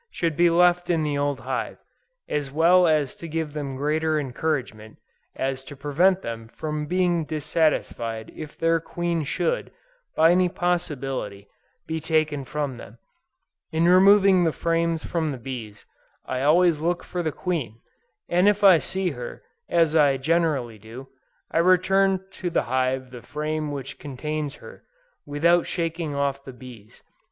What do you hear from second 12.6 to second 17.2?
them. In removing the frames with the bees, I always look